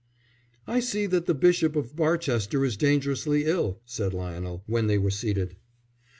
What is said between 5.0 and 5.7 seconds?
seated.